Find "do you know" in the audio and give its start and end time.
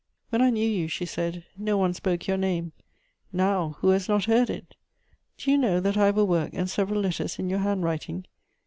5.37-5.79